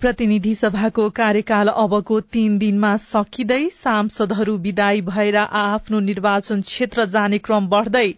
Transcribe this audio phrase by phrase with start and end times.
[0.00, 7.68] प्रतिनिधि सभाको कार्यकाल अबको तीन दिनमा सकिँदै सांसदहरू विदाई भएर आफ्नो निर्वाचन क्षेत्र जाने क्रम
[7.68, 8.10] बढ़दै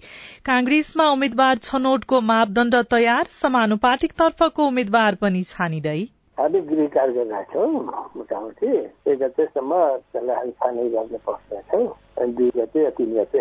[0.47, 6.01] कांग्रेसमा उम्मेद्वार छनौटको मापदण्ड तयार समानुपातिक तर्फको उम्मेद्वार पनि छानिँदै।
[6.39, 8.75] गृह कार्य छौँ मोटामोटी।
[9.13, 9.79] एक गतेसम्म
[10.11, 13.39] त्यसलाई हामी दुई गते तिन गते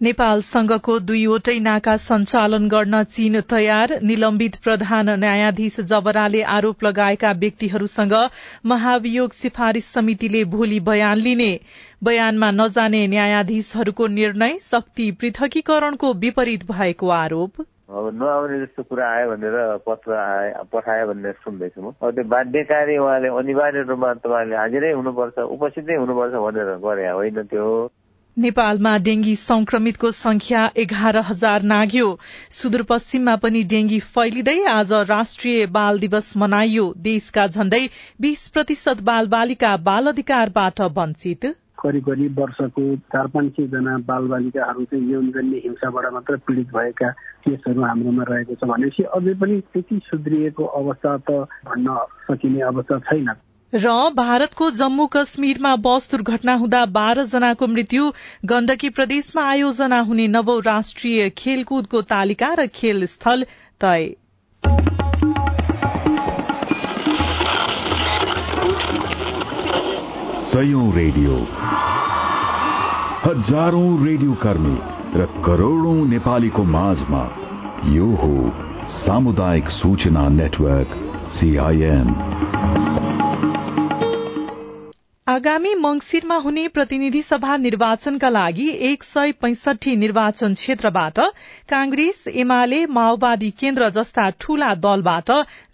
[0.00, 8.12] नेपाल संघको दुईवटै नाका सञ्चालन गर्न चीन तयार। निलम्बित प्रधान न्यायाधीश जबराले आरोप लगाएका व्यक्तिहरूसँग
[8.66, 11.48] महाभियोग सिफारिश समितिले भोलि बयान लिने।
[12.04, 19.60] बयानमा नजाने न्यायाधीशहरूको निर्णय शक्ति पृथकीकरणको विपरीत भएको आरोप। अब नआउने जस्तो कुरा आयो भनेर
[19.88, 20.22] पत्र
[20.72, 26.34] पठायो भनेर सुन्दैछु म। अब त्यो बाध्यकारी उहाँले अनिवार्य रूपमा तपाईँले हाजिरै हुनुपर्छ उपस्थितै हुनुपर्छ
[26.46, 27.68] भनेर गरे होइन त्यो।
[28.36, 32.08] नेपालमा डेंगी संक्रमितको संख्या एघार हजार नाग्यो।
[32.52, 37.80] सुदूरपश्चिममा पनि डेंगी फैलिँदै आज राष्ट्रिय बाल दिवस मनाइयो। देशका झण्डै
[38.20, 41.46] बीस प्रतिशत बाल बालिका बाल अधिकारबाट वञ्चित।
[41.80, 47.10] करिब करिब वर्षको चार पाँच सय जना बाल बालिकाहरू चाहिँ यौनजन्य हिंसाबाट मात्र पीड़ित भएका
[47.44, 53.28] केसहरू हाम्रोमा रहेको छ भनेपछि अझै पनि त्यति सुध्रिएको अवस्था त भन्न सकिने अवस्था छैन।
[53.72, 58.10] र भारतको जम्मू कश्मीरमा बस दुर्घटना हुँदा बाह्र जनाको मृत्यु
[58.44, 63.44] गण्डकी प्रदेशमा आयोजना हुने नवौं राष्ट्रिय खेलकुदको तालिका र खेल स्थल
[63.80, 64.14] तय।
[70.96, 71.34] रेडियो।
[73.24, 74.76] हजारौं रेडियो कर्मी
[75.18, 77.24] र करोड़ौं नेपालीको माझमा
[77.92, 78.32] यो हो
[78.94, 80.96] सामुदायिक सूचना नेटवर्क
[81.32, 82.08] सीआईएन
[85.26, 91.18] आगामी मंगिरमा हुने प्रतिनिधि सभा निर्वाचनका लागि एक सय पैंसठी निर्वाचन क्षेत्रबाट
[91.70, 95.30] कांग्रेस एमाले माओवादी केन्द्र जस्ता ठूला दलबाट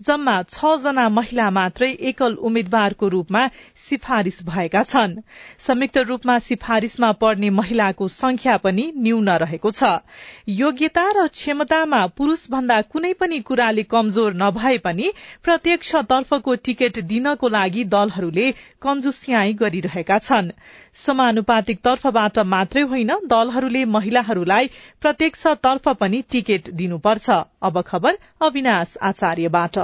[0.09, 3.47] जम्मा छ जना महिला मात्रै एकल उम्मेद्वारको रूपमा
[3.83, 5.17] सिफारिश भएका छन्।
[5.61, 9.93] संयुक्त रूपमा सिफारिशमा पर्ने महिलाको संख्या पनि न्यून रहेको छ।
[10.55, 15.13] योग्यता र क्षमतामा पुरूष भन्दा कुनै पनि कुराले कमजोर नभए पनि
[15.45, 18.51] प्रत्यक्ष तर्फको टिकट दिनको लागि दलहरूले
[18.83, 20.51] कन्जुसिया गरिरहेका छन्।
[20.95, 24.67] समानुपातिक तर्फबाट मात्रै होइन दलहरूले महिलाहरूलाई
[25.01, 27.31] प्रत्यक्ष तर्फ पनि टिकट दिनुपर्छ।
[27.63, 29.79] अब खबर अविनाश आचार्यबाट।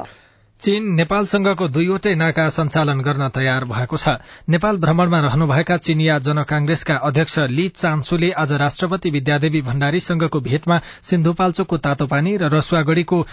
[0.61, 4.09] चीन नेपालसँगको दुईवटै नाका सञ्चालन गर्न तयार भएको छ।
[4.49, 12.37] नेपाल भ्रमणमा रहनुभएका चीनिया जनकांग्रेसका अध्यक्ष ली चान्सुले आज राष्ट्रपति विद्यादेवी भण्डारीसँगको भेटमा सिन्धुपाल्चोकको तातोपानी
[12.37, 13.27] र रसुवागढ़ीको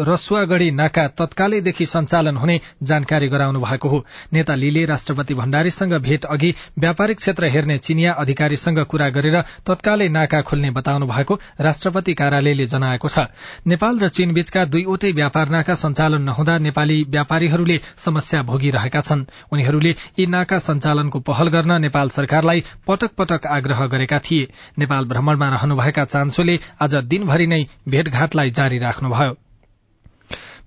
[0.00, 6.54] रसुवागढ़ी नाका तत्कालैदेखि सञ्चालन हुने जानकारी गराउनु भएको हो। नेता लीले राष्ट्रपति भण्डारीसँग भेट अघि
[6.78, 13.08] व्यापारिक क्षेत्र हेर्ने चिनिया अधिकारीसँग कुरा गरेर तत्कालै नाका खोल्ने बताउनु भएको राष्ट्रपति कार्यालयले जनाएको
[13.08, 13.26] छ।
[13.66, 19.94] नेपाल र चीन बीचका दुईवटै व्यापार नाका सञ्चालन नहुँदा नेपाली व्यापारीहरूले समस्या भोगिरहेका छन्। उनीहरूले
[20.18, 24.48] यी नाका सञ्चालनको पहल गर्न नेपाल सरकारलाई पटक पटक आग्रह गरेका थिए।
[24.78, 29.36] नेपाल भ्रमणमा रहनुभएका चान्सोले आज दिनभरि नै भेटघाटलाई जारी राख्नुभयो।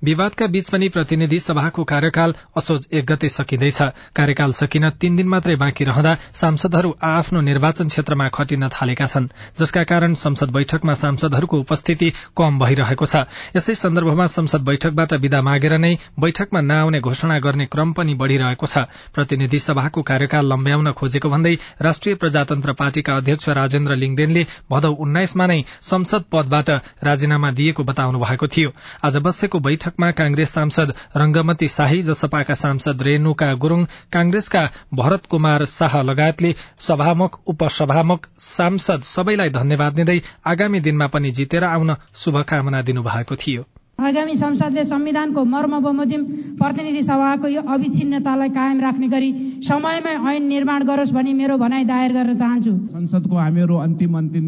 [0.04, 3.82] विवादका बीच पनि प्रतिनिधि सभाको कार्यकाल असोज एक गते सकिँदैछ।
[4.16, 9.28] कार्यकाल सकिन तीन दिन मात्रै बाँकी रहँदा सांसदहरू आफ्नो निर्वाचन क्षेत्रमा खटिन थालेका छन्
[9.60, 13.16] जसका कारण संसद बैठकमा सांसदहरूको उपस्थिति कम भइरहेको छ।
[13.56, 18.90] यसै सन्दर्भमा संसद बैठकबाट विदा मागेर नै बैठकमा नआउने घोषणा गर्ने क्रम पनि बढ़िरहेको छ।
[19.14, 25.62] प्रतिनिधि सभाको कार्यकाल लम्ब्याउन खोजेको भन्दै राष्ट्रिय प्रजातन्त्र पार्टीका अध्यक्ष राजेन्द्र लिङदेनले भदौ उन्नाइसमा नै
[25.84, 26.70] संसद पदबाट
[27.04, 28.74] राजीनामा दिएको बताउनु भएको थियो।
[29.06, 33.84] आज बसेको बैठक बैठकमा कांग्रेस सांसद रंगमती शाही जसपाका सांसद रेणुका गुरूङ
[34.14, 41.64] कांग्रेसका भरत कुमार शाह लगायतले सभामुख उपसभामुख सांसद सबैलाई धन्यवाद दिँदै आगामी दिनमा पनि जितेर
[41.66, 43.64] आउन शुभकामना दिनुभएको थियो।
[44.02, 46.22] आगामी संसदले संविधानको मर्म बमोजिम
[46.58, 52.12] प्रतिनिधि सभाको यो अविच्छिन्नतालाई कायम राख्ने गरी समयमै ऐन निर्माण गरोस् भनी मेरो भनाइ दायर
[52.14, 54.48] गर्न चाहन्छु। संसदको हामीहरू अन्तिम अन्तिम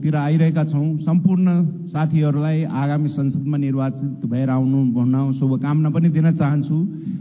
[0.00, 1.48] तिर आइरहेका छौँ। सम्पूर्ण
[1.88, 6.76] साथीहरूलाई आगामी संसदमा निर्वाचित भएर आउनु भन्न शुभकामना पनि दिन चाहन्छु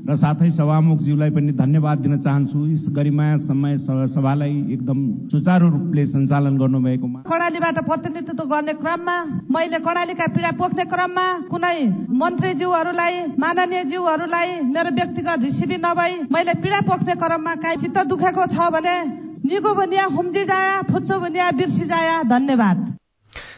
[0.09, 3.77] र साथै सभामुखज्यूलाई पनि धन्यवाद दिन चाहन्छु। यस गरिमाया समय
[4.09, 4.99] सभालाई एकदम
[5.31, 9.17] सुचारू रूपले सञ्चालन गर्नुभएकोमा। कर्णालीबाट प्रतिनिधित्व गर्ने क्रममा
[9.53, 11.77] मैले कर्णालीका पीडा पोख्ने क्रममा कुनै
[12.21, 18.69] मन्त्रीज्यूहरूलाई माननीय ज्यूहरूलाई मेरो व्यक्तिगत रिसिभी नभई मैले पीडा पोख्ने क्रममा काहीँ चित्त दुखेको छ
[18.73, 18.97] भने
[19.45, 22.77] निको बनिया हुम्जी जाया फुच्चो बनिया बिर्सी जाया धन्यवाद।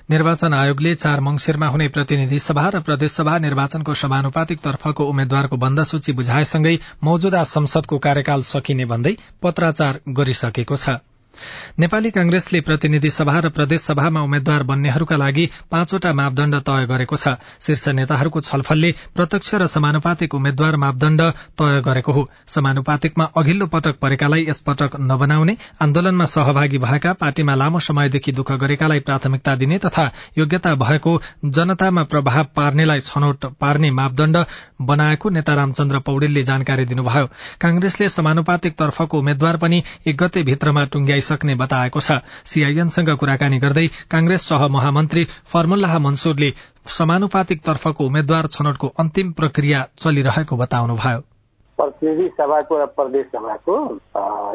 [0.09, 6.13] निर्वाचन आयोगले चार मंगिरमा हुने प्रतिनिधि सभा र प्रदेशसभा निर्वाचनको समानुपातिक तर्फको उम्मेद्वारको बन्द सूची
[6.13, 11.01] बुझाएसँगै मौजूदा संसदको कार्यकाल सकिने भन्दै पत्राचार गरिसकेको छ।
[11.79, 17.35] नेपाली कांग्रेसले प्रतिनिधि सभा र प्रदेश सभामा उम्मेद्वार बन्नेहरूका लागि पाँचवटा मापदण्ड तय गरेको छ।
[17.61, 21.21] शीर्ष नेताहरूको छलफलले प्रत्यक्ष र समानुपातिक उम्मेद्वार मापदण्ड
[21.59, 28.31] तय गरेको हो। समानुपातिकमा अघिल्लो पटक परेकालाई यसपटक नबनाउने आन्दोलनमा सहभागी भएका पार्टीमा लामो समयदेखि
[28.31, 34.37] दुःख गरेकालाई प्राथमिकता दिने तथा योग्यता भएको जनतामा प्रभाव पार्नेलाई छनौट पार्ने मापदण्ड
[34.81, 37.25] बनाएको नेता रामचन्द्र पौडेलले जानकारी दिनुभयो।
[37.61, 43.87] कांग्रेसले समानुपातिक तर्फको उम्मेद्वार पनि एक गते भित्रमा टुंग्याइ सक्ने बताएको छ। सीआईएनसँग कुराकानी गर्दै
[44.09, 46.53] कांग्रेस सह महामन्त्री फर्मुल्लाह मन्सुरले
[46.87, 51.30] समानुपातिक तर्फको उम्मेद्वार छनौटको अन्तिम प्रक्रिया चलिरहेको बताउनुभयो।
[51.81, 53.75] प्रतिनिधि सभाको र प्रदेश सभाको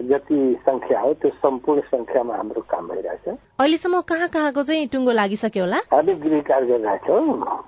[0.08, 3.26] जति संख्या हो त्यो सम्पूर्ण संख्यामा हाम्रो काम भइरहेछ।
[3.58, 5.78] अहिलेसम्म कहाँ कहाँको चाहिँ टुङ्गो लागिसक्यो होला?
[5.90, 7.20] हामी गृह कार्य गरिरहेछौँ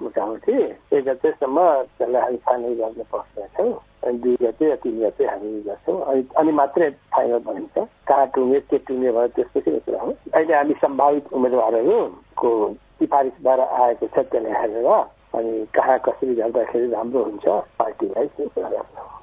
[0.03, 0.55] मोटामोटी।
[0.95, 1.59] एक गतेसम्म
[1.99, 3.73] त्यसलाई हामी फाइनल गर्न पस्दैछौँ
[4.07, 5.99] अनि दुई गते तिन गते हामी गर्छौँ।
[6.39, 7.77] अनि मात्रै फाइनल बनिन्छ
[8.09, 12.51] कहाँ टुङ्गे के टुङ्गे भयो त्यसपछि कुरा हो। अहिले हामी सम्भावित उम्मेद्वारहरूको
[13.03, 14.89] सिफारिसबाट आएको छ त्यसलाई हेरेर
[15.39, 17.47] अनि कहाँ कसरी गर्दाखेरि राम्रो हुन्छ
[17.79, 19.17] पार्टीलाई त्यो कुरा गर्छौँ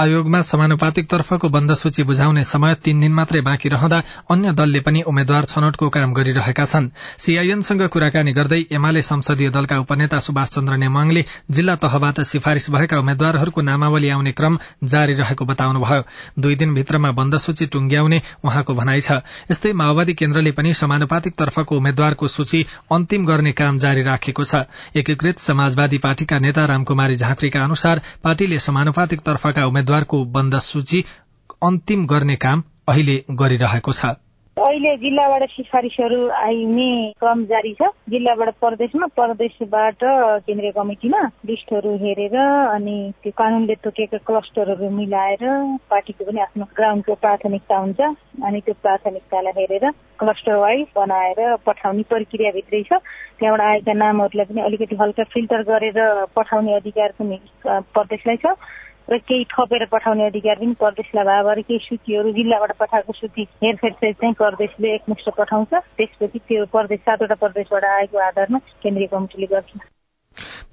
[0.00, 3.96] आयोगमा समानुपातिक तर्फको बन्द सूची बुझाउने समय तीन दिन मात्रै बाँकी रहँदा
[4.32, 6.88] अन्य दलले पनि उम्मेद्वार छनौटको काम गरिरहेका छन्।
[7.20, 13.60] सीआईएनसँग कुराकानी गर्दै एमाले संसदीय दलका उपनेता सुभाष चन्द्र नेमाङले जिल्ला तहबाट सिफारिश भएका उम्मेद्वारहरूको
[13.60, 16.02] नामावली आउने क्रम जारी रहेको बताउनुभयो।
[16.40, 19.20] दुई दिनभित्रमा बन्द सूची टुंग्याउने उहाँको भनाइ छ।
[19.52, 24.64] यस्तै माओवादी केन्द्रले पनि समानुपातिक तर्फको उम्मेद्वारको सूची अन्तिम गर्ने काम जारी राखेको छ।
[24.96, 31.02] एकीकृत समाजवादी पार्टीका नेता रामकुमारी झाँक्रीका अनुसार पार्टीले समानुपातिक तर्फका उम्मेद्वार उम्मेद्वारको बन्द सूची
[31.62, 34.14] अन्तिम गर्ने काम अहिले गरिरहेको छ।
[34.56, 40.00] अहिले जिल्लाबाट सिफारिसहरू आइने क्रम जारी छ। जिल्लाबाट प्रदेशमा प्रदेशबाट
[40.46, 45.42] केन्द्रीय कमिटिमा लिस्टहरू हेरेर अनि त्यो कानूनले तोकेका क्लस्टरहरू मिलाएर
[45.90, 48.00] पार्टीको पनि आफ्नो ग्राउन्डको प्राथमिकता हुन्छ।
[48.46, 49.90] अनि त्यो प्राथमिकतालाई हेरेर
[50.20, 53.00] क्लस्टर वाइज बनाएर पठाउने प्रक्रियाभित्रै छ।
[53.40, 55.98] त्यहाँबाट आएका नामहरूलाई पनि अलिकति हल्का फिल्टर गरेर
[56.36, 58.54] पठाउने अधिकार पनि प्रदेशलाई छ।
[59.12, 63.92] र केही थपेर पठाउने अधिकार पनि प्रदेशलाई भयो भएर केही सूचीहरू जिल्लाबाट पठाएको सूची हेरफेर
[64.02, 69.78] चाहिँ प्रदेशले एकमुष्ट पठाउँछ। त्यसपछि त्यो प्रदेश सातवटा प्रदेशबाट आएको आधारमा केन्द्रीय कमिटीले गर्छ।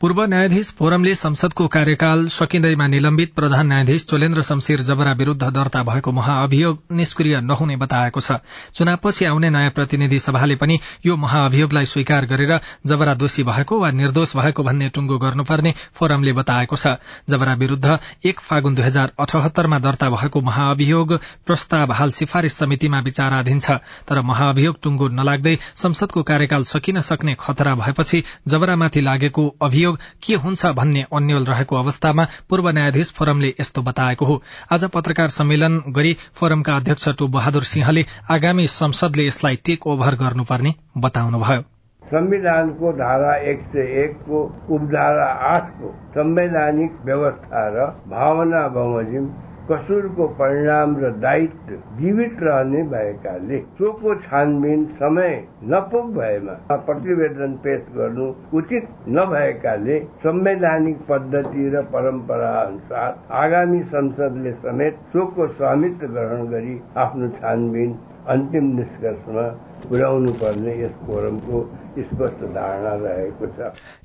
[0.02, 6.12] पूर्व न्यायाधीश फोरमले संसदको कार्यकाल सकिँदैमा निलम्बित प्रधान न्यायाधीश चोलेन्द्र शमशेर जबरा विरूद्ध दर्ता भएको
[6.12, 8.32] महाअभियोग निष्क्रिय नहुने बताएको छ।
[8.78, 14.36] चुनावपछि आउने नयाँ प्रतिनिधि सभाले पनि यो महाअभियोगलाई स्वीकार गरेर जबरा दोषी भएको वा निर्दोष
[14.36, 16.94] भएको भन्ने टुंगो गर्नुपर्ने फोरमले बताएको छ।
[17.30, 21.16] जबरा विरूद्ध एक फागुन दुई हजार अठहत्तरमा दर्ता भएको महाअभियोग
[21.48, 27.76] प्रस्ताव हाल सिफारिश समितिमा विचाराधीन छ। तर महाअभियोग टुंगो नलाग्दै संसदको कार्यकाल सकिन सक्ने खतरा
[27.76, 34.26] भएपछि जबरामाथि लागेको अभियोग के हुन्छ भन्ने अन्यल रहेको अवस्थामा पूर्व न्यायाधीश फोरमले यस्तो बताएको
[34.26, 34.42] हो।
[34.72, 40.74] आज पत्रकार सम्मेलन गरी फोरमका अध्यक्ष टु बहादुर सिंहले आगामी संसदले यसलाई टेक ओभर गर्नुपर्ने
[40.98, 41.62] बताउनुभयो।
[42.04, 44.44] संविधानको धारा एक सय एकको
[44.76, 49.26] उपधारा आठको संवैधानिक व्यवस्था र भावना बमोजिम
[49.70, 55.34] कसुरको परिणाम र दायित्व जीवित रहने भएकाले चोको छानबिन समय
[55.72, 56.54] नपुग भएमा
[56.86, 66.08] प्रतिवेदन पेश गर्नु उचित नभएकाले संवैधानिक पद्धति र परम्परा अनुसार आगामी संसदले समेत चोकको स्वामित्व
[66.10, 67.98] ग्रहण गरी आफ्नो छानबिन
[68.30, 69.48] अन्तिम निष्कर्षमा
[69.90, 71.62] पुर्याउनु पर्ने यस फोरमको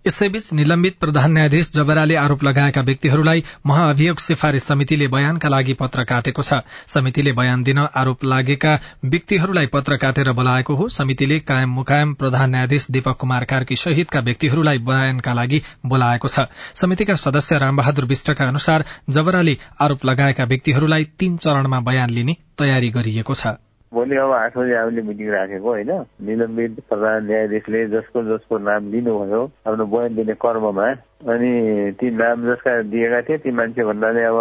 [0.07, 6.43] यसैबीच निलम्बित प्रधान न्यायाधीश जबराले आरोप लगाएका व्यक्तिहरूलाई महाअभियोग सिफारिश समितिले बयानका लागि पत्र काटेको
[6.43, 8.73] छ। समितिले बयान दिन आरोप लागेका
[9.05, 14.79] व्यक्तिहरूलाई पत्र काटेर बोलाएको हो। समितिले कायम मुकायम प्रधान न्यायाधीश दीपक कुमार कार्की सहितका व्यक्तिहरूलाई
[14.79, 21.81] बयानका लागि बोलाएको छ। समितिका सदस्य रामबहादुर विष्टका अनुसार जबराले आरोप लगाएका व्यक्तिहरूलाई तीन चरणमा
[21.81, 23.47] बयान लिने तयारी गरिएको छ।
[23.93, 25.91] भोलि अब आठ बजी हामीले मिटिङ राखेको होइन?
[26.27, 30.87] निलम्बित प्रधान न्यायाधीशले जसको जसको नाम लिनुभयो आफ्नो बयान दिने कर्ममा।
[31.33, 31.53] अनि
[32.01, 34.39] ती नाम जसका दिएका थिए ती मान्छे भन्नाले अब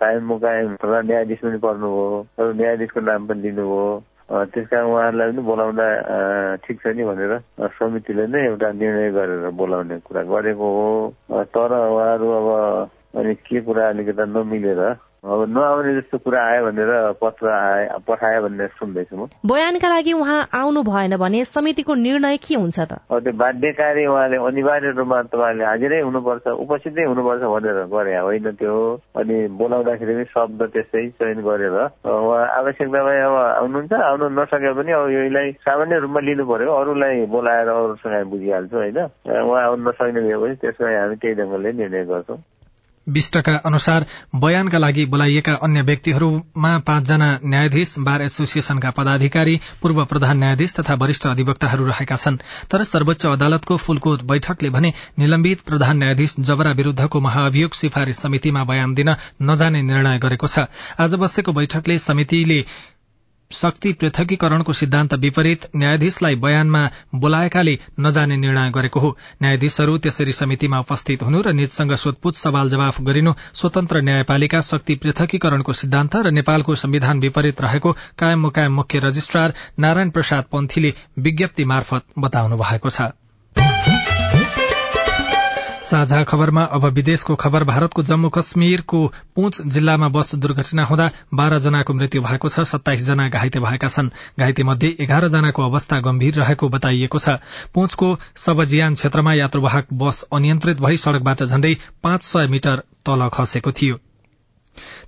[0.00, 3.90] कायम मुकायम प्रधान न्यायाधीश पनि पर्नुभयो अरू न्यायाधीशको नाम पनि लिनुभयो।
[4.30, 5.86] त्यस कारण उहाँहरूलाई पनि बोलाउँदा
[6.64, 7.32] ठिक छ नि भनेर
[7.78, 10.88] समितिले नै एउटा निर्णय गरेर बोलाउने कुरा गरेको हो।
[11.54, 12.48] तर उहाँहरू अब
[13.20, 14.82] अनि के कुरा अलिकति नमिलेर
[15.20, 20.48] अब नआउने जस्तो कुरा आयो भनेर पत्र आए पठायो भनेर सुन्दैछु म। बयानका लागि उहाँ
[20.48, 22.92] आउनु भएन भने समितिको निर्णय के हुन्छ त?
[23.12, 28.74] त्यो बाध्यकारी उहाँले अनिवार्य रूपमा तपाईँले हाजिरै हुनुपर्छ उपस्थितै हुनुपर्छ भनेर गरे होइन त्यो?
[29.20, 34.92] अनि बोलाउँदाखेरि पनि शब्द त्यस्तै चयन गरेर उहाँ आवश्यकता भए अब आउनुहुन्छ आउनु नसके पनि
[34.96, 38.98] अब यसलाई सामान्य रूपमा लिनु पर्यो अरूलाई बोलाएर अरूसँग बुझिहाल्छु होइन?
[39.28, 42.40] उहाँ आउनु नसक्ने भएपछि त्यसमा हामी त्यही ढङ्गले निर्णय गर्छौँ।
[43.06, 50.74] विष्टका अनुसार बयानका लागि बोलाइएका अन्य व्यक्तिहरूमा पाँचजना न्यायाधीश बार एसोसिएशनका पदाधिकारी पूर्व प्रधान न्यायाधीश
[50.74, 52.36] तथा वरिष्ठ अधिवक्ताहरू रहेका छन्।
[52.70, 58.94] तर सर्वोच्च अदालतको फूलकोट बैठकले भने निलम्बित प्रधान न्यायाधीश जबरा विरूद्धको महाअभियोग सिफारिश समितिमा बयान
[58.94, 60.66] दिन नजाने निर्णय गरेको छ।
[61.00, 62.64] आज बसेको बैठकले समितिले
[63.52, 66.82] शक्ति पृथकीकरणको सिद्धान्त विपरीत न्यायाधीशलाई बयानमा
[67.14, 73.00] बोलाएकाले नजाने निर्णय गरेको हो। न्यायाधीशहरू त्यसरी समितिमा उपस्थित हुनु र निजसँग सोधपूछ सवाल जवाफ
[73.00, 79.54] गरिनु स्वतन्त्र न्यायपालिका शक्ति पृथकीकरणको सिद्धान्त र नेपालको संविधान विपरीत रहेको कायम मुकायम मुख्य रजिस्ट्रार
[79.78, 83.10] नारायण प्रसाद पन्थीले विज्ञप्ति मार्फत बताउनु भएको छ।
[85.90, 89.00] साझा खबरमा अब विदेशको खबर। भारतको जम्मू कश्मीरको
[89.36, 94.10] पुंच जिल्लामा बस दुर्घटना हुँदा बाह्र जनाको मृत्यु भएको छ सत्ताइस जना घाइते भएका छन्।
[94.38, 97.38] घाइते मध्ये एघार जनाको अवस्था गम्भीर रहेको बताइएको छ।
[97.74, 103.98] पुंचको सबजियान क्षेत्रमा यात्रुवाहक बस अनियन्त्रित भई सड़कबाट झण्डै पाँच सय मिटर तल खसेको थियो।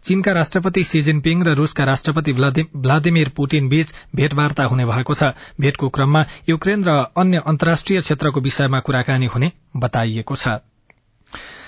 [0.05, 5.89] चीनका राष्ट्रपति सी जिनपिङ र रूसका राष्ट्रपति भ्लादिमिर पुटिन बीच भेटवार्ता हुने भएको छ। भेटको
[5.91, 10.59] क्रममा युक्रेन र अन्य अन्तर्राष्ट्रिय क्षेत्रको विषयमा कुराकानी हुने बताइएको छ।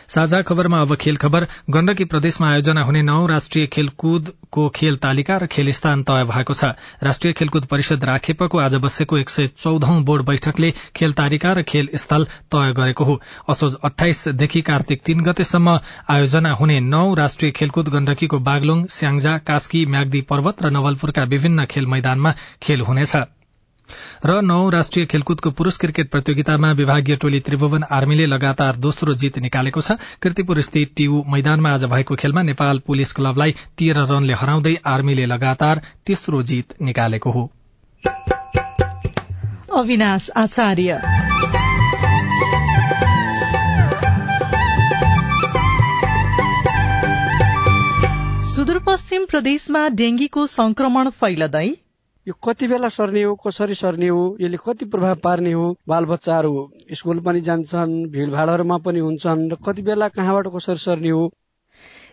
[0.09, 5.47] साझा खबरमा अब खेल खबर। गण्डकी प्रदेशमा आयोजना हुने नौ राष्ट्रिय खेलकुदको खेल तालिका र
[5.47, 6.65] खेल स्थान तय भएको छ।
[7.03, 11.89] राष्ट्रिय खेलकुद परिषद राखेपको आज बसेको एक सय चौधौं बोर्ड बैठकले खेल तालिका र खेल
[11.95, 15.79] स्थल तय गरेको हो। असोज अठाइसदेखि कार्तिक तीन गतेसम्म
[16.11, 21.87] आयोजना हुने नौ राष्ट्रिय खेलकुद गण्डकीको बागलुङ स्याङ्जा कास्की म्याग्दी पर्वत र नवलपुरका विभिन्न खेल
[21.87, 23.17] मैदानमा खेल हुनेछ।
[24.27, 29.81] र नौ राष्ट्रिय खेलकुदको पुरूष क्रिकेट प्रतियोगितामा विभागीय टोली त्रिभुवन आर्मीले लगातार दोस्रो जीत निकालेको
[29.81, 29.91] छ।
[30.23, 35.83] किर्तिपुर स्थित टियु मैदानमा आज भएको खेलमा नेपाल पुलिस क्लबलाई तेह्र रनले हराउँदै आर्मीले लगातार
[36.07, 37.45] तेस्रो जीत निकालेको हो।
[39.75, 41.01] अविनाश आचार्य।
[48.55, 51.69] सुदूरपश्चिम प्रदेशमा डेंगीको संक्रमण फैलदै
[52.27, 56.53] यो कति बेला सर्ने हो कसरी सर्ने हो यसले कति प्रभाव पार्ने हो बालबच्चाहरू
[56.93, 61.33] स्कुल पनि जान्छन् भिडभाडहरूमा पनि हुन्छन् र कति बेला कहाँबाट कसरी सर्ने हो?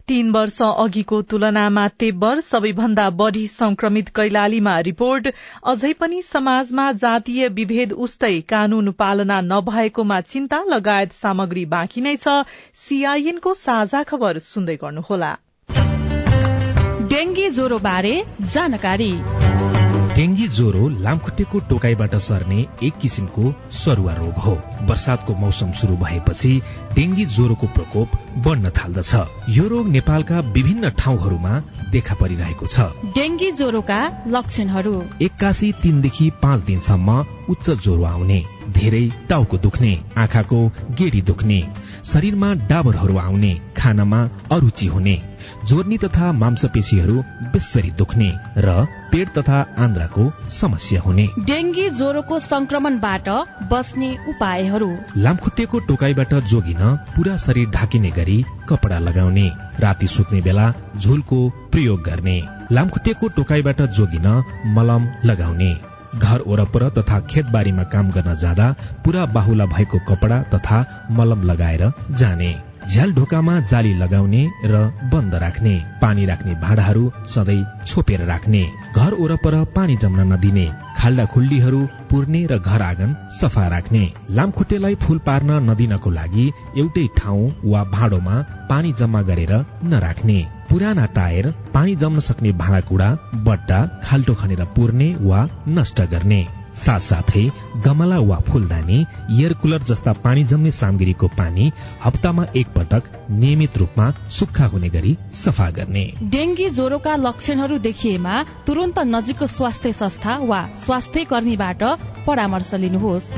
[0.08, 5.28] तीन वर्ष अघिको तुलनामा तेब्बर सबैभन्दा बढ़ी संक्रमित कैलालीमा रिपोर्ट।
[5.66, 12.44] अझै पनि समाजमा जातीय विभेद उस्तै कानून पालना नभएकोमा चिन्ता लगायत सामग्री बाँकी नै छ।
[12.76, 15.32] सीआईएनको साझा खबर सुन्दै गर्नुहोला।
[17.08, 19.14] डेंगी ज्वरो बारे जानकारी।
[20.16, 24.52] डेंगी ज्वरो लामखुट्टेको टोकाईबाट सर्ने एक किसिमको सरुवा रोग हो।
[24.82, 26.52] वर्षातको मौसम शुरू भएपछि
[26.96, 29.14] डेंगी ज्वरोको प्रकोप बढ्न थाल्दछ।
[29.50, 31.54] यो रोग नेपालका विभिन्न ठाउँहरूमा
[31.92, 37.18] देखा परिरहेको छ। डेंगी ज्वरोका लक्षणहरू। एक्कासी तीनदेखि पाँच दिनसम्म
[37.50, 40.60] उच्च ज्वरो आउने धेरै टाउको दुख्ने आँखाको
[40.92, 41.64] गेडी दुख्ने
[42.06, 45.16] शरीरमा डाबरहरू आउने खानामा अरुचि हुने
[45.68, 47.16] जोर्नी तथा मांसपेशीहरू
[47.54, 53.30] बेसरी दुख्ने र पेट तथा आन्द्राको समस्या हुने। डेंगी ज्वरोको संक्रमणबाट
[53.72, 56.82] बस्ने उपायहरू। लामखुट्टेको टोकाईबाट जोगिन
[57.16, 58.38] पूरा शरीर ढाकिने गरी
[58.70, 59.48] कपडा लगाउने
[59.80, 61.40] राति सुत्ने बेला झुलको
[61.72, 62.38] प्रयोग गर्ने
[62.72, 64.28] लामखुट्टेको टोकाईबाट जोगिन
[64.76, 65.72] मलम लगाउने
[66.16, 68.74] घर वरपर तथा खेतबारीमा काम गर्न जाँदा
[69.06, 74.80] पूरा बाहुला भएको कपडा तथा मलम लगाएर जाने। झ्याल ढोकामा जाली लगाउने र
[75.12, 78.62] बन्द राख्ने पानी राख्ने भाँडाहरू सधैँ छोपेर राख्ने
[78.96, 80.66] घर वरपर पानी जम्न नदिने
[81.00, 84.04] खाल्डा खुल्डीहरू पुर्ने र घर आँगन सफा राख्ने
[84.38, 86.46] लामखुट्टेलाई फूल पार्न नदिनको लागि
[86.78, 88.36] एउटै ठाउँ वा भाँडोमा
[88.70, 89.54] पानी जम्मा गरेर
[89.92, 93.10] नराख्ने पुराना टायर पानी जम्न सक्ने भाँडाकुँडा
[93.48, 95.48] बट्टा खाल्टो खनेर पुर्ने वा
[95.78, 96.42] नष्ट गर्ने।
[96.76, 97.50] साथसाथै
[97.86, 99.00] गमला वा फूलदानी
[99.32, 101.72] एयर कुलर जस्ता पानी जम्ने सामग्रीको पानी
[102.06, 109.00] हप्तामा एक पटक नियमित रूपमा सुक्खा हुने गरी सफा गर्ने। डेंगी ज्वरोका लक्षणहरू देखिएमा तुरन्त
[109.00, 111.84] नजिकको स्वास्थ्य संस्था वा स्वास्थ्य कर्मीबाट
[112.28, 113.34] परामर्श लिनुहोस्।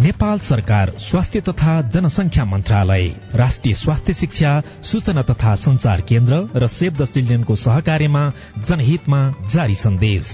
[0.00, 6.96] नेपाल सरकार स्वास्थ्य तथा जनसंख्या मन्त्रालय राष्ट्रिय स्वास्थ्य शिक्षा सूचना तथा संचार केन्द्र र सेभ
[6.96, 8.32] द चिल्ड्रेनको सहकार्यमा
[8.68, 10.32] जनहितमा जारी सन्देश।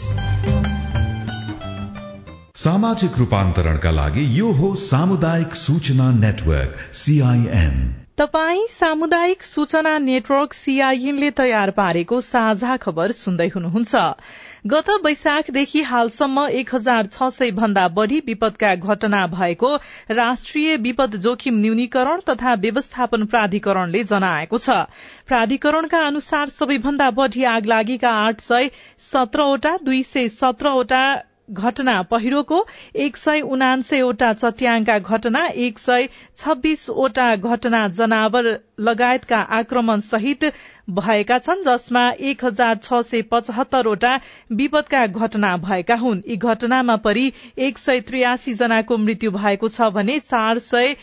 [2.57, 7.75] सामाजिक रूपान्तरणका लागि यो हो सामुदायिक सूचना नेटवर्क सीआईएन
[8.19, 13.95] तपाई सामुदायिक सूचना नेटवर्क सीआईएनले तयार पारेको साझा खबर सुन्दै हुनुहुन्छ।
[14.67, 19.75] गत वैशाखदेखि हालसम्म एक हजार छ सय भन्दा बढ़ी विपदका घटना भएको
[20.15, 24.81] राष्ट्रिय विपद जोखिम न्यूनीकरण तथा व्यवस्थापन प्राधिकरणले जनाएको छ।
[25.29, 28.71] प्राधिकरणका अनुसार सबैभन्दा बढ़ी आगलागीका आठ सय
[29.13, 31.07] सत्रवटा दुई सय सत्रवटा
[31.51, 38.49] घटना पहिरोको एक सय उनान्सयवटा चट्याङका घटना एक सय छब्बीसवटा घटना जनावर
[38.81, 40.45] लगायतका आक्रमण सहित
[40.91, 44.15] भएका छन् जसमा एक हजार छ सय पचहत्तरवटा
[44.53, 50.19] विपदका घटना भएका हुन्। यी घटनामा परि एक सय त्रियासी जनाको मृत्यु भएको छ भने
[50.19, 50.97] चार सय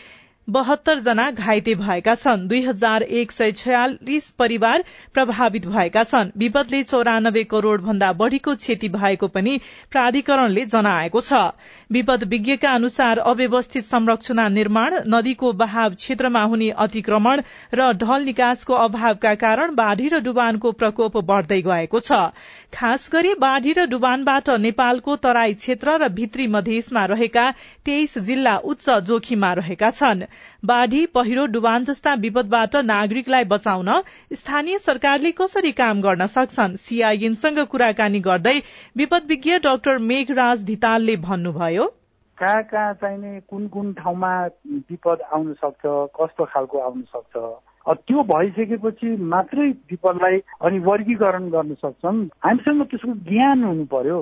[0.48, 4.82] बहत्तर जना घाइते भएका छन्। दुई हजार एक सय छयालिस परिवार
[5.14, 9.58] प्रभावित भएका छन्। विपदले चौरानब्बे करोड़ भन्दा बढ़ीको क्षति भएको पनि
[9.90, 11.32] प्राधिकरणले जनाएको छ।
[11.90, 17.42] विपद विज्ञका अनुसार अव्यवस्थित संरचना निर्माण नदीको बहाव क्षेत्रमा हुने अतिक्रमण
[17.74, 22.20] र ढल निकासको अभावका कारण बाढ़ी र डुबानको प्रकोप बढ़दै गएको छ।
[22.74, 27.50] खास गरी बाढ़ी र डुबानबाट नेपालको तराई क्षेत्र र भित्री मधेसमा रहेका
[27.84, 30.26] तेइस जिल्ला उच्च जोखिममा रहेका छन्।
[30.64, 33.90] बाढ़ी पहिरो डुबान जस्ता विपदबाट नागरिकलाई बचाउन
[34.34, 36.76] स्थानीय सरकारले कसरी काम गर्न सक्छन्?
[36.76, 38.56] सीआईएनसँग कुराकानी गर्दै
[38.96, 41.86] विपद विज्ञ डाक्टर मेघराज धितालले भन्नुभयो।
[42.38, 44.32] कहाँ कहाँ चाहिने कुन कुन ठाउँमा
[44.90, 45.82] विपद आउन सक्छ
[46.18, 47.34] कस्तो खालको आउन सक्छ?
[47.86, 54.20] त्यो भइसकेपछि मात्रै विपदलाई अनि वर्गीकरण गर्न सक्छन्। हामीसँग त्यसको ज्ञान हुनु पर्यो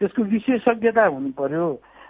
[0.00, 1.66] त्यसको विशेषज्ञता हुनु पर्यो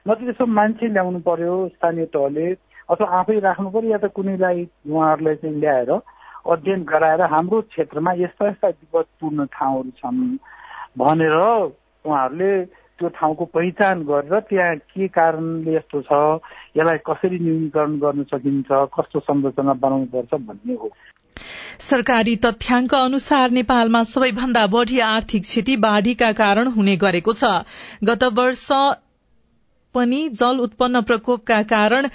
[0.08, 2.46] न त त्यसो मान्छे ल्याउनु पर्यो स्थानीय तहले।
[2.88, 8.48] अथवा आफै राख्नु पर्यो या त कुनैलाई उहाँहरूलाई चाहिँ ल्याएर अध्ययन गराएर हाम्रो क्षेत्रमा यस्ता
[8.48, 10.20] यस्ता विपदपूर्ण ठाउँहरू छन्
[10.98, 12.52] भनेर उहाँहरूले
[12.98, 16.12] त्यो ठाउँको पहिचान गरेर त्यहाँ के कारणले यस्तो छ
[16.76, 20.90] यसलाई कसरी न्यूनीकरण गर्न सकिन्छ कस्तो संरचना बनाउनु पर्छ भन्ने हो।
[21.80, 27.52] सरकारी तथ्याङ्क अनुसार नेपालमा सबैभन्दा बढ़ी आर्थिक क्षति बाढ़ीका कारण हुने गरेको छ।
[28.04, 28.66] गत वर्ष
[29.94, 32.08] पनि जल उत्पन्न प्रकोपका कारण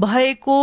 [0.00, 0.60] भएको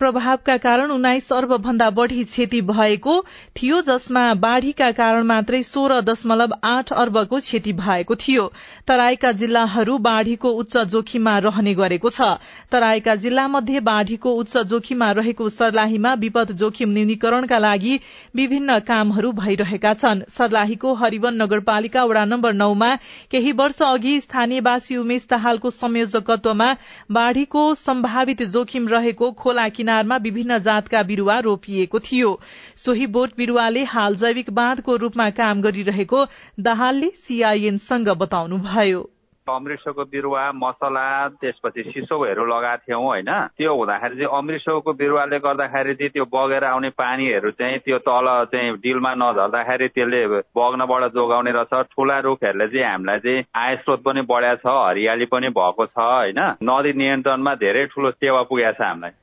[0.00, 3.14] प्रभावका कारण उन्नाइस अर्ब भन्दा बढ़ी क्षति भएको
[3.56, 8.44] थियो जसमा बाढ़ीका कारण मात्रै सोह्र दशमलव आठ अर्बको क्षति भएको थियो।
[8.88, 12.28] तराईका जिल्लाहरू बाढ़ीको उच्च जोखिममा रहने गरेको छ।
[12.72, 17.94] तराईका जिल्ला मध्ये बाढ़ीको उच्च जोखिममा रहेको सर्लाहीमा विपद जोखिम न्यूनीकरणका लागि
[18.34, 22.94] विभिन्न कामहरू भइरहेका छन्। सर्लाहीको हरिवन नगरपालिका वड़ा नम्बर नौमा
[23.30, 26.72] केही वर्ष अघि स्थानीयवासी उमेश दाहालको संयोजकत्वमा
[27.12, 32.30] बाढ़ीको सम्भावित जोखिम रहेको खोला किनारमा विभिन्न जातका बिरूवा रोपिएको थियो।
[32.76, 36.26] सोही बोट बिरूवाले हाल जैविक बाँधको रूपमा काम गरिरहेको
[36.60, 39.10] दाहालले सीआईएनसँग बताउनुभयो।
[39.46, 41.06] अमृतसरको बिरुवा मसला
[41.38, 46.90] त्यसपछि सिसौहरू लगाएको थियौँ होइन। त्यो हुँदाखेरि चाहिँ अमृतसरको बिरुवाले गर्दाखेरि चाहिँ त्यो बगेर आउने
[46.98, 53.18] पानीहरू चाहिँ त्यो तल चाहिँ डिलमा नझर्दाखेरि त्यसले बग्नबाट जोगाउने रहेछ। ठुला रुखहरूले चाहिँ हामीलाई
[53.22, 58.10] चाहिँ आय स्रोत पनि बढाएको छ हरियाली पनि भएको छ होइन। नदी नियन्त्रणमा धेरै ठुलो
[58.10, 59.14] सेवा पुगेको हामीलाई।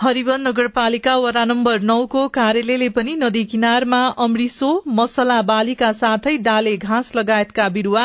[0.00, 7.14] हरिवन नगरपालिका वडा नम्बर नौको कार्यालयले पनि नदी किनारमा अमृसो मसला बालीका साथै डाले घाँस
[7.18, 8.02] लगायतका बिरूवा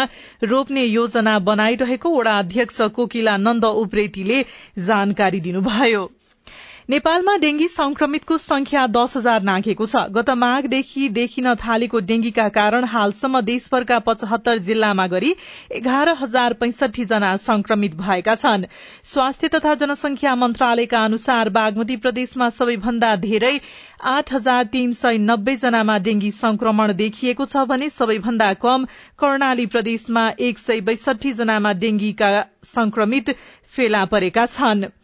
[0.54, 4.42] रोप्ने योजना बनाइरहेको वडा अध्यक्ष कोकिला नन्द उप्रेतीले
[4.88, 6.08] जानकारी दिनुभयो।
[6.92, 13.42] नेपालमा डेंगी संक्रमितको संख्या दस हजार नाघेको छ। गत माघदेखि देखिन थालेको डेंगीका कारण हालसम्म
[13.50, 15.32] देशभरका पचहत्तर जिल्लामा गरी
[15.72, 18.66] एघार हजार पैंसठी जना संक्रमित भएका छन्।
[19.06, 23.56] स्वास्थ्य तथा जनसंख्या मन्त्रालयका अनुसार बागमती प्रदेशमा सबैभन्दा धेरै
[24.10, 28.86] आठ हजार तीन सय नब्बे जनामा डेंगी संक्रमण देखिएको छ भने सबैभन्दा कम
[29.20, 32.38] कर्णाली प्रदेशमा एक सय बैसठी जनामा डेंगीका
[32.70, 33.36] संक्रमित
[33.76, 34.98] फेला परेका छनृ।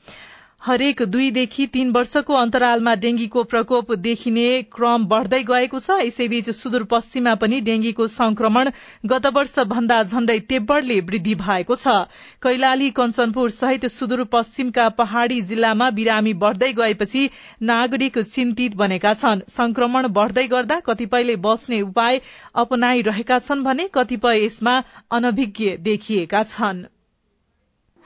[0.67, 7.60] हरेक दुईदेखि तीन वर्षको अन्तरालमा डेंगीको प्रकोप देखिने क्रम बढ़दै गएको छ। यसैबीच सुदूरपश्चिममा पनि
[7.62, 8.69] डेंगीको संक्रमण
[9.06, 11.93] गत वर्ष भन्दा झण्डै तेब्बरले वृद्धि भएको छ।
[12.43, 17.23] कैलाली कञ्चनपुर सहित सुदूरपश्चिमका पहाड़ी जिल्लामा बिरामी बढ़दै गएपछि
[17.63, 22.21] नागरिक चिन्तित बनेका छन्। संक्रमण बढ़दै गर्दा कतिपयले बस्ने उपाय
[22.58, 24.77] अपनाइरहेका छन् भने कतिपय यसमा
[25.13, 26.96] अनभिज्ञ देखिएका छनृ।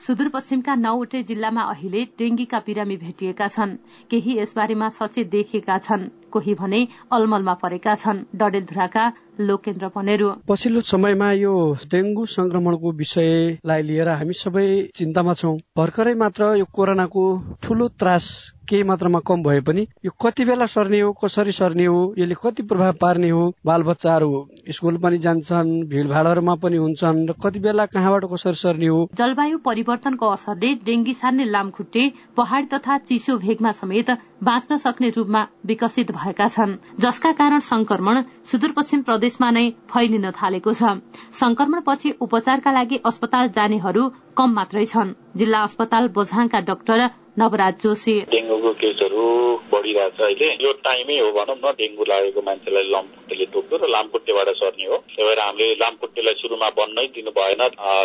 [0.01, 3.75] सुदूरपश्चिमका नौवटै जिल्लामा अहिले डेंगीका बिरामी भेटिएका छन्।
[4.09, 6.79] केही यसबारेमा सचेत देखिएका छन्। कोही भने
[7.13, 9.03] अलमलमा परेका छन्। डडेलधुराका
[9.39, 11.53] लोकेन्द्र पनेरू। पछिल्लो समयमा यो
[11.85, 14.65] डेंगू संक्रमणको विषयलाई लिएर हामी सबै
[14.97, 17.23] चिन्तामा छौं। भर्खरै मात्र यो कोरोनाको
[17.61, 18.25] ठूलो त्रास
[18.67, 22.63] केही मात्रामा कम भए पनि यो कति बेला सर्ने हो कसरी सर्ने हो यसले कति
[22.63, 24.29] प्रभाव पार्ने हो बालबच्चाहरू
[24.71, 29.09] स्कुल पनि जान्छन् भिडभाडहरूमा पनि हुन्छन् र कति बेला कहाँबाट कसरी सर्ने हो?
[29.15, 32.03] जलवायु परिवर्तनको असरले डेंगी सार्ने लामखुट्टे
[32.37, 34.09] पहाड़ तथा चिसो भेगमा समेत
[34.43, 38.21] बाँच्न सक्ने रूपमा विकसित भएका छन्। जसका कारण संक्रमण
[38.51, 40.97] सुदूरपश्चिम प्रदेशमा नै फैलिन थालेको छ।
[41.35, 48.71] संक्रमणपछि उपचारका लागि अस्पताल जानेहरू कम मात्रै छन्। जिल्ला अस्पताल बोझाङका डाक्टर नवराज जोशी। डेङ्गुको
[48.79, 49.23] केसहरू
[49.71, 54.85] बढिरहेछ अहिले। यो टाइमै हो भनौँ न डेङ्गु लागेको मान्छेलाई लामखुट्टेले टोक्यो र लामखुट्टेबाट सर्ने
[54.91, 57.61] हो। त्यही भएर हामीले लामखुट्टेलाई सुरुमा बन्नै दिनु भएन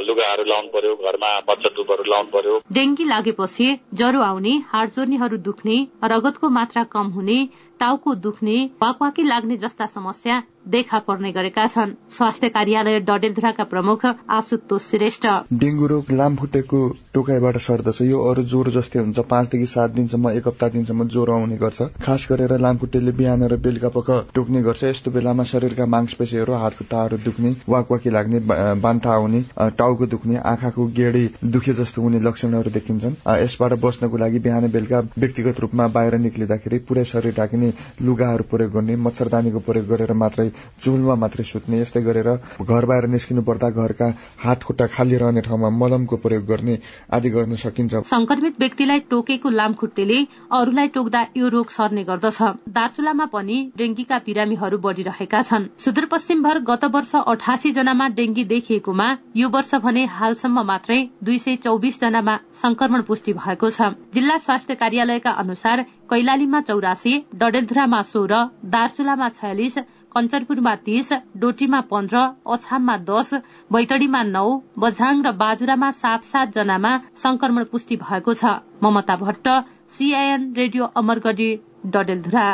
[0.07, 3.67] लुगाहरू लाउनु पर्यो घरमा बच्चा टुपहरू लाउनु पर्यो। डेंगी लागेपछि
[3.99, 5.77] ज्वरो आउने हाड जोर्नीहरू दुख्ने
[6.15, 7.39] रगतको मात्रा कम हुने
[7.81, 14.05] टाउको दुख्ने वाकवाकी लाग्ने जस्ता समस्या देखा पर्ने गरेका छन्। स्वास्थ्य कार्यालय डडेलधुराका प्रमुख
[14.37, 16.79] आशुतोष श्रेष्ठ। डेंगु रोग लामखुट्टेको
[17.15, 21.57] टोकाइबाट सर्दछ। यो अरू ज्वरो जस्तै हुन्छ। पाँचदेखि सात दिनसम्म एक हप्ता दिनसम्म ज्वरो आउने
[21.57, 26.75] गर्छ। खास गरेर लामखुट्टेले बिहान र बेलुका पख टोक्ने गर्छ। यस्तो बेलामा शरीरका मांसपेशीहरू हात
[26.79, 28.41] खुट्टाहरू दुख्ने वाकवाकी लाग्ने
[28.83, 29.45] बान्ता आउने
[29.79, 35.61] टाउको दुख्ने आँखाको गेडे दुखे जस्तो हुने लक्षणहरू देखिन्छन्। यसबाट बस्नको लागि बिहान बेलुका व्यक्तिगत
[35.61, 37.66] रूपमा बाहिर निक्लिँदाखेरि पुरै शरीर ढाकिने
[38.03, 40.49] लुगाहरू प्रयोग गर्ने मच्छरदानीको प्रयोग गरेर मात्रै
[40.81, 42.29] चुलमा मात्रै सुत्ने यस्तै गरेर
[42.65, 44.09] घर बाहिर निस्किनु पर्दा घरका
[44.45, 46.79] हात खुट्टा खाली रहने ठाउँमा मलमको प्रयोग गर्ने
[47.13, 50.19] आदि गर्न सकिन्छ। संक्रमित व्यक्तिलाई टोकेको लामखुट्टेले
[50.53, 57.15] अरूलाई टोक्दा यो रोग सर्ने गर्दछ। दार्चुलामा पनि डेंगीका बिरामीहरू बढ़िरहेका छन्। सुदूरपश्चिमभर गत वर्ष
[57.27, 63.33] अठासी जनामा डेंगी देखिएकोमा यो वर्ष भने हालसम्म मात्रै दुई सय चौबिस जनामा संक्रमण पुष्टि
[63.35, 68.41] भएको छ। जिल्ला स्वास्थ्य कार्यालयका अनुसार कैलालीमा चौरासी डडेलधुरामा सोह्र
[68.73, 69.79] दार्चुलामा छयालिस
[70.15, 71.09] कञ्चनपुरमा तीस
[71.41, 72.21] डोटीमा पन्ध्र
[72.53, 73.33] अछाममा दश
[73.73, 74.47] बैतडीमा नौ
[74.85, 76.93] बझाङ र बाजुरामा सात सात जनामा
[77.23, 79.49] संक्रमण पुष्टि भएको छ। Mamata Bhatt
[79.97, 81.51] CIN radio Amargadhi
[81.89, 82.47] Dadeldhura.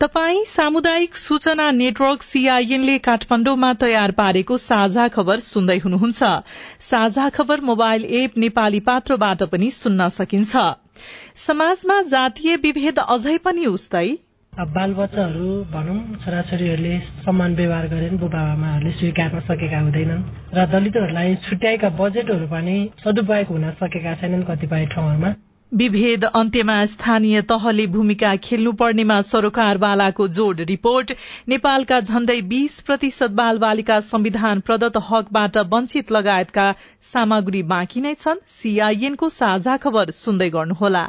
[0.00, 6.30] तपाई सामुदायिक सूचना नेटवर्क सीआईएनले काठमाण्डुमा तयार पारेको साझा खबर सुन्दै हुनुहुन्छ।
[6.88, 10.64] साझा खबर मोबाइल एप नेपाली पात्रोबाट पनि सुन्न सकिन्छ।
[11.38, 14.06] समाजमा जातीय विभेद अझै पनि उस्तै।
[14.52, 21.88] बाल बच्चाहरू भनौँ छोराछोरीहरूले समान व्यवहार गरेन बुबा आमाहरूले स्वीकार्न सकेका हुँदैनन् र दलितहरूलाई छुट्याएका
[21.96, 25.30] बजेटहरू पनि सदुपयोग हुन सकेका छैनन् कतिपय ठाउँहरूमा।
[25.72, 31.12] विभेद अन्त्यमा स्थानीय तहले भूमिका खेल्नुपर्नेमा सरोकारवालाको जोड रिपोर्ट।
[31.48, 36.66] नेपालका झण्डै बीस प्रतिशत बाल बालिका संविधान प्रदत्त हकबाट वञ्चित लगायतका
[37.12, 41.08] सामग्री बाँकी नै छन्। सीआईएनको साझा खबर सुन्दै गर्नुहोला।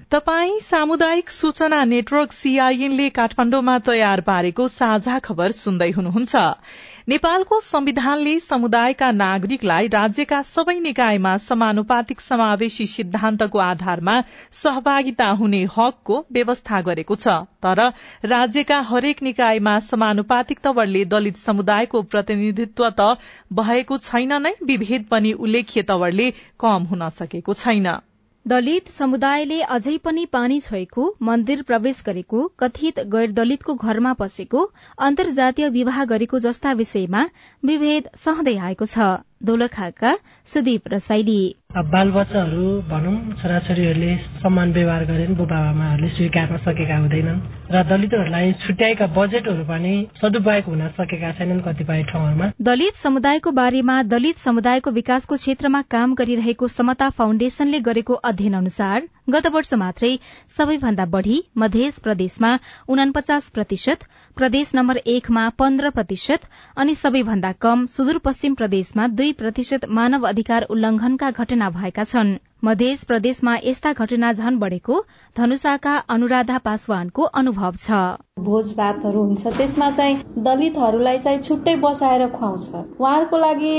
[0.11, 6.41] तपाई सामुदायिक सूचना नेटवर्क सीआईएनले काठमाण्डुमा तयार पारेको साझा खबर सुन्दै हुनुहुन्छ।
[7.09, 14.17] नेपालको संविधानले समुदायका नागरिकलाई राज्यका सबै निकायमा समानुपातिक समावेशी सिद्धान्तको आधारमा
[14.63, 17.83] सहभागिता हुने हकको व्यवस्था गरेको छ। तर
[18.27, 23.09] राज्यका हरेक निकायमा समानुपातिक तवरले दलित समुदायको प्रतिनिधित्व त
[23.55, 27.93] भएको छैन नै विभेद पनि उल्लेख्य तवरले कम हुन सकेको छैन।
[28.45, 34.63] दलित समुदायले अझै पनि पानी छोएको मन्दिर प्रवेश गरेको कथित गैर दलितको घरमा पसेको
[34.99, 37.25] अन्तर्जातीय विवाह गरेको जस्ता विषयमा
[37.63, 39.11] विभेद सहँदै आएको छ।
[39.45, 40.11] दोलखाका
[40.47, 41.41] सुदीप रसाइली
[41.73, 47.39] बालबच्चाहरू भनौँ छोराछोरीहरूले समान व्यवहार गरेन बुबा आमाहरूले स्वीकार्न सकेका हुँदैनन्
[47.71, 54.37] र दलितहरूलाई छुट्याएका बजेटहरू पनि सदुपयोग हुन सकेका छैनन् कतिपय ठाउँहरूमा। दलित समुदायको बारेमा दलित
[54.39, 60.11] समुदायको विकासको क्षेत्रमा काम गरिरहेको समता फाउण्डेशनले गरेको अध्ययन अनुसार गत वर्ष मात्रै
[60.57, 62.51] सबैभन्दा बढ़ी मध्य प्रदेशमा
[62.89, 64.03] उनापचास प्रतिशत
[64.35, 66.45] प्रदेश नम्बर एकमा पन्ध्र प्रतिशत
[66.77, 73.55] अनि सबैभन्दा कम सुदूरपश्चिम प्रदेशमा दुई प्रतिशत मानव अधिकार उल्लंघनका घटना भएका छन्। मध्य प्रदेशमा
[73.63, 74.99] यस्ता घटना झन बढ़ेको
[75.35, 78.01] धनुषाका अनुराधा पासवानको अनुभव छ।
[78.39, 83.73] भोजभातहरू हुन्छ। त्यसमा चाहिँ दलितहरूलाई चाहिँ छुट्टै बसाएर खुवाउँछ। उहाँहरूको लागि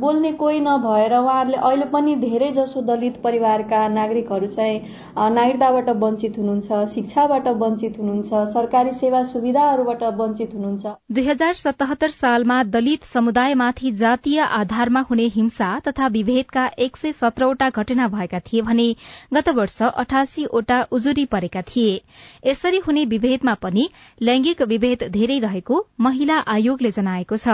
[0.00, 4.80] बोल्ने कोही नभएर उहाँहरूले अहिले पनि धेरै जसो दलित परिवारका नागरिकहरू चाहिँ
[5.18, 12.62] नागरिकताबाट वञ्चित हुनुहुन्छ शिक्षाबाट वञ्चित हुनुहुन्छ सरकारी सेवा सुविधाहरूबाट वञ्चित हुनुहुन्छ। दुई हजार सतहत्तर सालमा
[12.70, 18.88] दलित समुदायमाथि जातीय आधारमा हुने हिंसा तथा विभेदका एक सय सत्रवटा घटना भएका थिए भने
[19.34, 22.00] गत वर्ष अठासीवटा उजुरी परेका थिए।
[22.46, 23.88] यसरी हुने विभेदमा पनि
[24.22, 27.48] लैंगिक विभेद धेरै रहेको महिला आयोगले जनाएको छ।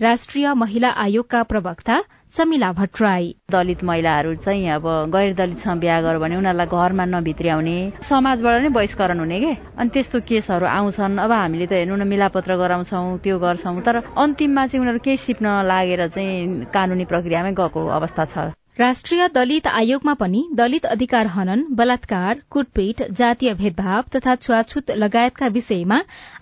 [0.00, 6.36] राष्ट्रिय महिला आयोगका प्रवक्ता चमिला भट्टराई। दलित महिलाहरू चाहिँ अब गैर दलितसँग बिहा गर्यो भने
[6.36, 7.76] उनीहरूलाई घरमा नभित्र्याउने
[8.08, 9.52] समाजबाट नै बहिष्करण हुने के?
[9.80, 14.66] अनि त्यस्तो केसहरू आउँछन्। अब हामीले त हेर्नु न मिलापत्र गराउँछौ त्यो गर्छौं। तर अन्तिममा
[14.66, 20.42] चाहिँ उनीहरू केही सिप्न लागेर चाहिँ कानूनी प्रक्रियामै गएको अवस्था छ। राष्ट्रिय दलित आयोगमा पनि
[20.54, 26.00] दलित अधिकार हनन बलात्कार कुटपिट जातीय भेदभाव तथा छुवाछुत लगायतका विषयमा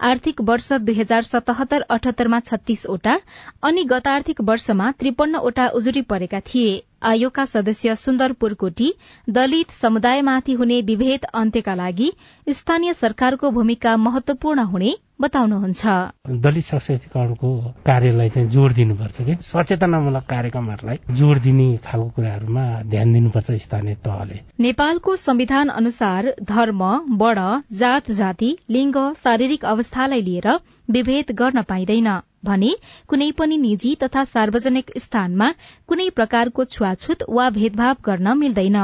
[0.09, 3.19] आर्थिक वर्ष दुई हजार सतहत्तर अठहत्तरमा छत्तीसवटा
[3.63, 8.93] अनि गत आर्थिक वर्षमा त्रिपन्नवटा उजुरी परेका थिए। आयोगका सदस्य सुन्दर पुरकोटी
[9.31, 12.13] दलित समुदायमाथि हुने विभेद अन्त्यका लागि
[12.49, 15.87] स्थानीय सरकारको भूमिका महत्वपूर्ण हुने बताउनुहुन्छ।
[16.29, 17.51] दलित सशक्तिकरणको
[17.87, 19.37] कार्यलाई चाहिँ जोड़ दिनुपर्छ कि?
[19.41, 26.83] सचेतनामूलक कार्यक्रमहरूलाई जोड़ दिने खालको कुराहरूमा ध्यान दिनुपर्छ स्थानीय तहले। नेपालको संविधान अनुसार धर्म
[27.17, 30.49] वर्ण जात जाति लिंग शारीरिक अवस्थालाई लिएर
[30.91, 32.73] विभेद गर्न पाइँदैन। भने
[33.09, 35.49] कुनै पनि निजी तथा सार्वजनिक स्थानमा
[35.89, 38.79] कुनै प्रकारको छुवाछुत वा भेदभाव गर्न मिल्दैन।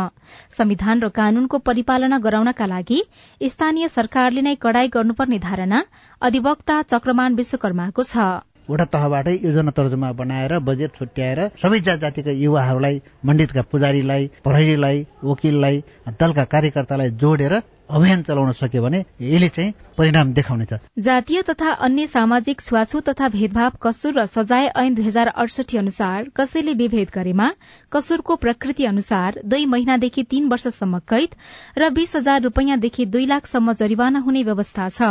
[0.58, 3.02] संविधान र कानूनको परिपालना गराउनका लागि
[3.48, 5.84] स्थानीय सरकारले नै कडाई गर्नुपर्ने धारणा
[6.22, 8.30] अधिवक्ता चक्रमान विश्वकर्माको छ।
[8.68, 14.98] वडा तहबाटै योजना तर्जुमा बनाएर बजेट छुट्याएर सबै जात जातिका युवाहरूलाई मण्डितका पुजारीलाई प्रहरीलाई
[15.30, 15.82] वकिललाई
[16.20, 17.54] दलका कार्यकर्तालाई जोडेर
[17.90, 23.72] अभियान चलाउन सक्यो भने यसले चाहिँ परिणाम देखाउनेछ जातीय तथा अन्य सामाजिक छुवाछुत तथा भेदभाव
[23.82, 27.48] कसुर र सजाय ऐन दुई हजार अडसठी अनुसार कसैले विभेद गरेमा
[27.92, 31.34] कसुरको प्रकृति अनुसार दुई महिनादेखि तीन वर्षसम्म कैद
[31.78, 35.10] र बीस हजार रूपियाँदेखि दुई लाखसम्म जरिवाना हुने व्यवस्था छ।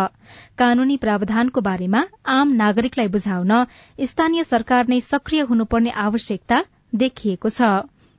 [0.57, 3.53] कानूनी प्रावधानको बारेमा आम नागरिकलाई बुझाउन
[4.05, 6.63] स्थानीय सरकार नै सक्रिय हुनुपर्ने आवश्यकता
[6.95, 7.69] देखिएको छ।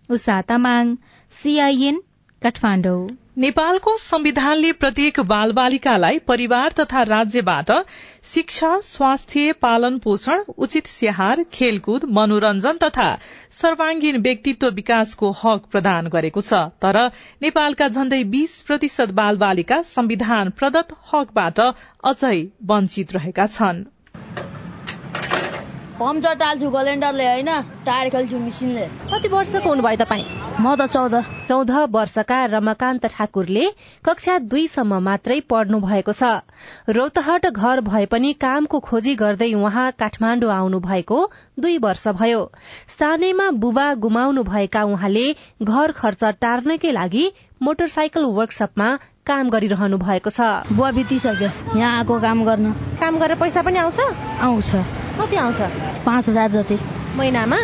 [0.08, 0.94] उषा तामाङ
[1.32, 2.00] सीआईएन
[2.42, 7.70] काठमाडौँ। नेपालको संविधानले प्रत्येक बाल बालिकालाई परिवार तथा राज्यबाट
[8.24, 13.06] शिक्षा स्वास्थ्य पालन पोषण उचित स्याहार खेलकुद मनोरञ्जन तथा
[13.52, 17.00] सर्वाङ्गीण व्यक्तित्व विकासको हक प्रदान गरेको छ। तर
[17.42, 21.60] नेपालका झण्डै बीस प्रतिशत बाल बालिका संविधान प्रदत्त हकबाट
[22.04, 23.84] अझै वञ्चित रहेका छन्।
[26.02, 27.50] पम्चर टाल्छु ग्यालेन्डरले होइन
[27.86, 30.24] टायर खेल्छु मिसिनले। कति वर्षको हुनुभयो तपाईँ?
[30.60, 31.14] म त चौध।
[31.48, 33.66] चौध वर्षका रमाकान्त ठाकुरले
[34.04, 36.42] कक्षा दुईसम्म मात्रै पढ्नु भएको छ।
[36.90, 41.18] रौतहट घर भए पनि कामको खोजी गर्दै उहाँ काठमाण्डु आउनु भएको
[41.60, 42.42] दुई वर्ष भयो।
[42.98, 45.26] सानैमा बुबा गुमाउनु भएका उहाँले
[45.62, 47.24] घर खर्च टार्नकै लागि
[47.62, 48.88] मोटरसाइकल वर्कसपमा
[49.26, 54.00] काम गरिरहनु भएको छ। बुवा बितिसक्यो। यहाँ आएको काम गर्न। काम गरेर पैसा पनि आउँछ?
[54.42, 55.60] आउँछ। कति आउँछ?
[56.06, 56.78] पाँच हजार जति।
[57.16, 57.56] महिनामा?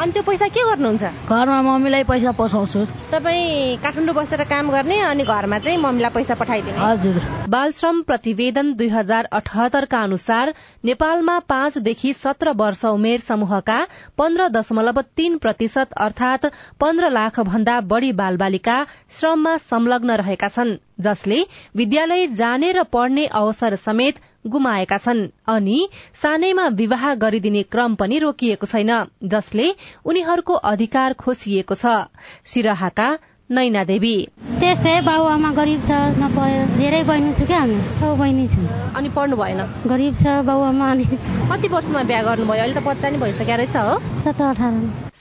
[0.00, 1.02] अनि त्यो पैसा के गर्नुहुन्छ?
[1.30, 2.80] घरमा मम्मीलाई पैसा पठाउँछु।
[3.12, 8.72] तपाईँ काठमाडौँ बसेर काम गर्ने अनि घरमा चाहिँ मम्मीलाई पैसा पठाइदिने। हजुर। बाल श्रम प्रतिवेदन
[8.76, 13.78] दुई हजार अठहत्तरका अनुसार नेपालमा पाँचदेखि सत्र वर्ष उमेर समूहका
[14.18, 16.46] पन्ध्र दशमलव तीन प्रतिशत अर्थात
[16.80, 21.44] पन्ध्र लाख भन्दा बढ़ी बाल बालिका श्रममा संलग्न रहेका छन् जसले
[21.76, 25.78] विद्यालय जाने र पढ्ने अवसर समेत गुमाएका छन् अनि
[26.22, 28.92] सानैमा विवाह गरिदिने क्रम पनि रोकिएको छैन
[29.24, 29.66] जसले
[30.04, 31.96] उनीहरूको अधिकार खोसिएको छ।
[32.44, 33.08] सिराहाका
[33.50, 34.16] नैना देवी
[34.60, 38.62] त्यस्तै बाबुआमा गरिब छ नपायो धेरै बहिनी छु क्या हामी छौ बहिनी छु।
[38.98, 39.60] अनि पढ्नु भएन?
[39.86, 41.04] गरिब छ बाबुआमा अनि
[41.50, 42.62] कति वर्षमा बिहा गर्नुभयो?
[42.62, 44.72] अहिले त बच्चा नि भइसक्यो रहेछ हो। सत्र अठार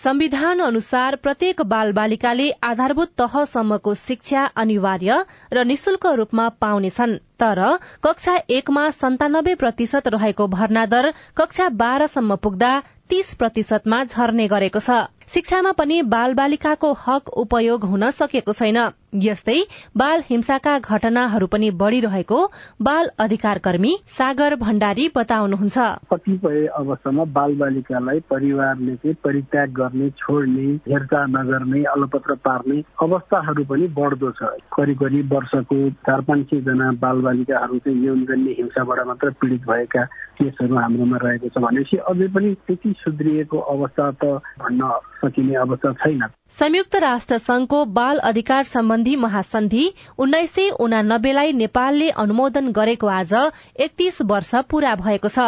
[0.05, 7.61] संविधान अनुसार प्रत्येक बाल बालिकाले आधारभूत तहसम्मको शिक्षा अनिवार्य र निशुल्क रूपमा पाउनेछन्। तर
[8.03, 12.71] कक्षा एकमा सन्तानब्बे प्रतिशत रहेको भर्ना दर कक्षा बाह्रसम्म पुग्दा
[13.09, 14.89] तीस प्रतिशतमा झर्ने गरेको छ।
[15.33, 18.79] शिक्षामा पनि बाल बालिकाको हक उपयोग हुन सकेको छैन।
[19.23, 19.57] यस्तै
[19.97, 22.39] बाल हिंसाका घटनाहरू पनि बढ़िरहेको
[22.81, 25.77] बाल अधिकार कर्मी सागर भण्डारी बताउनुहुन्छ।
[26.11, 33.87] कतिपय अवस्थामा बाल बालिकालाई परिवारले चाहिँ परित्याग गर्ने छोड्ने हेरचाह नगर्ने अलपत्र पार्ने अवस्थाहरू पनि
[33.95, 39.29] बढ्दो छ। करिब करिब वर्षको चार पाँच सय जना बाल बालिकाहरू चाहिँ यौनजन्य हिंसाबाट मात्र
[39.41, 40.03] पीड़ित भएका
[40.35, 46.23] केसहरू हाम्रोमा रहेको छ भनेपछि अझै पनि त्यति सुध्रिएको अवस्था त भन्न सकिने अवस्था छैन।
[46.55, 49.83] संयुक्त राष्ट्र संघको बाल अधिकार सम्बन्धी महासन्धि
[50.17, 53.33] उन्नाइस सय उनानब्बेलाई नेपालले अनुमोदन गरेको आज
[53.79, 55.39] एकतीस वर्ष पूरा भएको छ।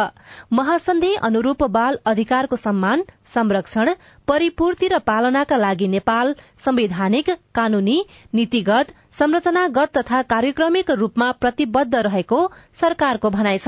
[0.54, 3.94] महासन्धि अनुरूप बाल अधिकारको सम्मान संरक्षण
[4.28, 7.98] परिपूर्ति र पालनाका लागि नेपाल संवैधानिक कानूनी
[8.34, 12.40] नीतिगत संरचनागत तथा कार्यक्रमिक रूपमा प्रतिबद्ध रहेको
[12.82, 13.68] सरकारको भनाइ छ।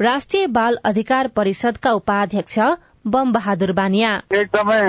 [0.00, 2.58] राष्ट्रिय बाल अधिकार परिषदका उपाध्यक्ष
[3.06, 4.80] बम बहादुर बानिया। एकदमै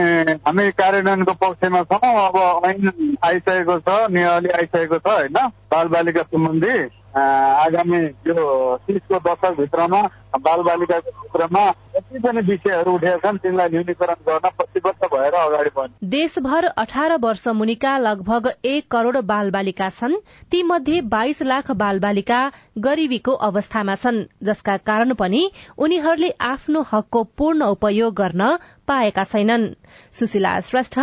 [0.47, 5.37] हामी कार्यान्वयनको पक्षमा छौँ। अब ऐन आइसकेको छ नियमले आइसकेको छ होइन?
[5.71, 6.75] बाल बालिका सम्बन्धी।
[7.13, 7.97] आगामी
[8.27, 8.43] यो
[8.87, 10.01] तिसको दशकभित्रमा
[10.39, 11.63] बाल बालिकाको क्षेत्रमा
[11.95, 17.47] जति पनि विषयहरू उठेका छन् तिनलाई न्यूनीकरण गर्न प्रतिबद्ध भएर अगाडि बढ्ने। देशभर अठार वर्ष
[17.55, 20.15] मुनिका लगभग एक करोड़ बाल बालिका छन्।
[20.51, 22.41] ती मध्ये बाइस लाख बाल बालिका
[22.79, 28.55] गरीबीको अवस्थामा छन् जसका कारण पनि उनीहरूले आफ्नो हकको पूर्ण उपयोग गर्न
[28.87, 29.73] पाएका छैनन्।
[30.13, 30.99] सुशीला श्रेष्ठ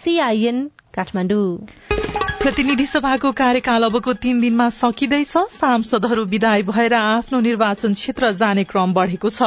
[0.00, 1.99] सीआईएन काठमाडौँ।
[2.40, 8.92] प्रतिनिधि सभाको कार्यकाल अबको तीन दिनमा सकिँदैछ। सांसदहरू विदाय भएर आफ्नो निर्वाचन क्षेत्र जाने क्रम
[8.94, 9.42] बढ़ेको छ।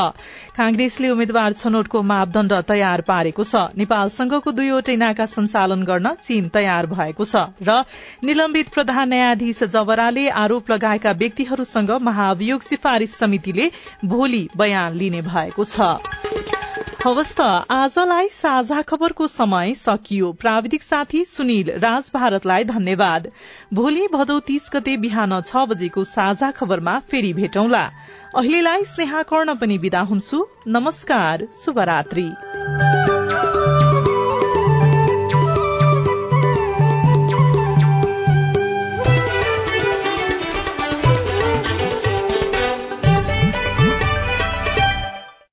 [0.54, 7.26] कांग्रेसले उम्मेद्वार छनौटको मापदण्ड तयार पारेको छ। नेपालसँगको दुईवटै नाका सञ्चालन गर्न चीन तयार भएको
[7.26, 7.82] छ र
[8.24, 13.72] निलम्बित प्रधान न्यायाधीश जवराले आरोप लगाएका व्यक्तिहरूसँग महाभियोग सिफारिश समितिले
[14.06, 16.43] भोलि बयान लिने भएको छ।
[17.04, 23.28] हवस् त आजलाई साझा खबरको समय सकियो। प्राविधिक साथी सुनिल राज भारतलाई धन्यवाद।
[23.74, 27.84] भोलि भदौ तीस गते बिहान छ बजेको साझा खबरमा फेरि भेटौंला।
[28.40, 32.30] अहिलेलाई स्नेहा कर्ण पनि विदा हुन्छु। नमस्कार शुभरात्री।